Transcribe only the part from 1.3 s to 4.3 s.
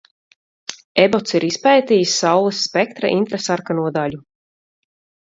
ir izpētījis Saules spektra infrasarkano daļu.